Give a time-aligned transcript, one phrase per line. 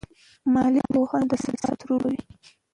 [0.53, 2.21] مالي پوهان د ثبات رول لوبوي.